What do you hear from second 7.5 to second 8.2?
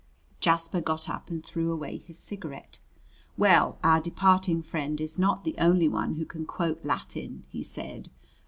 said.